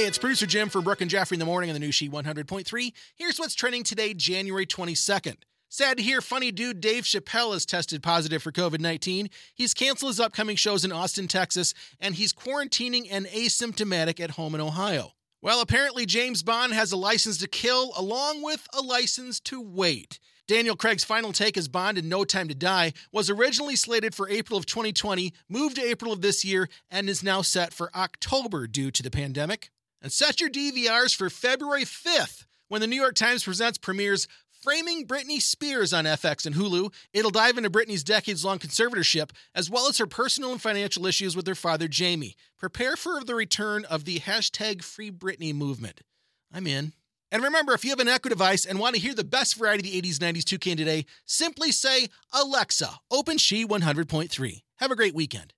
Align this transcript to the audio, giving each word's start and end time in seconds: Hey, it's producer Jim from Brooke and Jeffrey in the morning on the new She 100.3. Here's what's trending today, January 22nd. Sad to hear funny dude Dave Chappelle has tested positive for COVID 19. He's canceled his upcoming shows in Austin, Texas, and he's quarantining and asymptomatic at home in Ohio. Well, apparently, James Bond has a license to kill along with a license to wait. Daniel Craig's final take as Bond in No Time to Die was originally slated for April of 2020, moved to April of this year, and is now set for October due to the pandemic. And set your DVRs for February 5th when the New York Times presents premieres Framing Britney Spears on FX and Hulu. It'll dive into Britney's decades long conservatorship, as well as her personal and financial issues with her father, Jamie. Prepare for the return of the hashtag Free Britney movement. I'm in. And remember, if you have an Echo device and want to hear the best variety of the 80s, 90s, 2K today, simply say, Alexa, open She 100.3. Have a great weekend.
Hey, 0.00 0.06
it's 0.06 0.16
producer 0.16 0.46
Jim 0.46 0.70
from 0.70 0.84
Brooke 0.84 1.02
and 1.02 1.10
Jeffrey 1.10 1.34
in 1.34 1.40
the 1.40 1.44
morning 1.44 1.68
on 1.68 1.74
the 1.74 1.78
new 1.78 1.92
She 1.92 2.08
100.3. 2.08 2.92
Here's 3.16 3.38
what's 3.38 3.54
trending 3.54 3.82
today, 3.82 4.14
January 4.14 4.64
22nd. 4.64 5.36
Sad 5.68 5.98
to 5.98 6.02
hear 6.02 6.22
funny 6.22 6.50
dude 6.50 6.80
Dave 6.80 7.04
Chappelle 7.04 7.52
has 7.52 7.66
tested 7.66 8.02
positive 8.02 8.42
for 8.42 8.50
COVID 8.50 8.80
19. 8.80 9.28
He's 9.54 9.74
canceled 9.74 10.08
his 10.08 10.18
upcoming 10.18 10.56
shows 10.56 10.86
in 10.86 10.90
Austin, 10.90 11.28
Texas, 11.28 11.74
and 12.00 12.14
he's 12.14 12.32
quarantining 12.32 13.08
and 13.10 13.26
asymptomatic 13.26 14.20
at 14.20 14.30
home 14.30 14.54
in 14.54 14.62
Ohio. 14.62 15.10
Well, 15.42 15.60
apparently, 15.60 16.06
James 16.06 16.42
Bond 16.42 16.72
has 16.72 16.92
a 16.92 16.96
license 16.96 17.36
to 17.36 17.46
kill 17.46 17.92
along 17.94 18.42
with 18.42 18.66
a 18.72 18.80
license 18.80 19.38
to 19.40 19.60
wait. 19.60 20.18
Daniel 20.48 20.76
Craig's 20.76 21.04
final 21.04 21.34
take 21.34 21.58
as 21.58 21.68
Bond 21.68 21.98
in 21.98 22.08
No 22.08 22.24
Time 22.24 22.48
to 22.48 22.54
Die 22.54 22.94
was 23.12 23.28
originally 23.28 23.76
slated 23.76 24.14
for 24.14 24.30
April 24.30 24.58
of 24.58 24.64
2020, 24.64 25.34
moved 25.50 25.76
to 25.76 25.84
April 25.84 26.10
of 26.10 26.22
this 26.22 26.42
year, 26.42 26.70
and 26.90 27.10
is 27.10 27.22
now 27.22 27.42
set 27.42 27.74
for 27.74 27.94
October 27.94 28.66
due 28.66 28.90
to 28.90 29.02
the 29.02 29.10
pandemic. 29.10 29.70
And 30.02 30.10
set 30.10 30.40
your 30.40 30.50
DVRs 30.50 31.14
for 31.14 31.28
February 31.28 31.84
5th 31.84 32.46
when 32.68 32.80
the 32.80 32.86
New 32.86 33.00
York 33.00 33.14
Times 33.14 33.44
presents 33.44 33.78
premieres 33.78 34.26
Framing 34.62 35.06
Britney 35.06 35.40
Spears 35.40 35.92
on 35.92 36.04
FX 36.04 36.44
and 36.44 36.54
Hulu. 36.54 36.92
It'll 37.12 37.30
dive 37.30 37.56
into 37.56 37.70
Britney's 37.70 38.04
decades 38.04 38.44
long 38.44 38.58
conservatorship, 38.58 39.30
as 39.54 39.70
well 39.70 39.88
as 39.88 39.98
her 39.98 40.06
personal 40.06 40.52
and 40.52 40.60
financial 40.60 41.06
issues 41.06 41.34
with 41.34 41.46
her 41.46 41.54
father, 41.54 41.88
Jamie. 41.88 42.36
Prepare 42.58 42.96
for 42.96 43.24
the 43.24 43.34
return 43.34 43.84
of 43.86 44.04
the 44.04 44.20
hashtag 44.20 44.82
Free 44.82 45.10
Britney 45.10 45.54
movement. 45.54 46.02
I'm 46.52 46.66
in. 46.66 46.92
And 47.32 47.42
remember, 47.42 47.72
if 47.72 47.84
you 47.84 47.90
have 47.90 48.00
an 48.00 48.08
Echo 48.08 48.28
device 48.28 48.66
and 48.66 48.78
want 48.78 48.96
to 48.96 49.00
hear 49.00 49.14
the 49.14 49.24
best 49.24 49.56
variety 49.56 49.96
of 49.96 50.02
the 50.02 50.10
80s, 50.10 50.16
90s, 50.16 50.42
2K 50.42 50.76
today, 50.76 51.06
simply 51.24 51.72
say, 51.72 52.08
Alexa, 52.32 53.00
open 53.10 53.38
She 53.38 53.64
100.3. 53.64 54.62
Have 54.76 54.90
a 54.90 54.96
great 54.96 55.14
weekend. 55.14 55.54